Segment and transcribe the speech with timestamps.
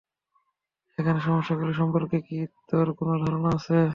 [0.97, 2.37] এখানের সমস্যাগুলি সম্পর্কে কি
[2.69, 3.77] তোর কোনো ধারণা আছে?